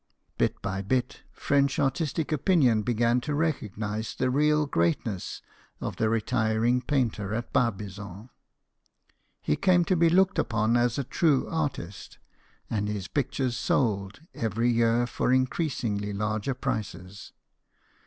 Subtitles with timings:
[0.39, 5.43] Bit by bit, French artistic opinion began to recognize the real greatness
[5.79, 8.29] of the retiring painter at Barbizon.
[9.43, 12.17] He came to be looked upcn as a true artist,
[12.67, 17.33] and his pictures sold every year for increasingly large prices.